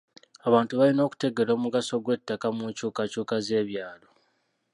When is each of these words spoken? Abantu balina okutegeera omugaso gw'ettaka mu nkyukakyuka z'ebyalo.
Abantu 0.47 0.71
balina 0.79 1.01
okutegeera 1.07 1.51
omugaso 1.57 1.95
gw'ettaka 2.03 2.47
mu 2.55 2.63
nkyukakyuka 2.69 3.35
z'ebyalo. 3.45 4.09